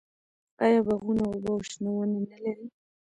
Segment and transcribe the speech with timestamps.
[0.63, 2.65] آیا باغونه اوبه او شنه ونې نلري؟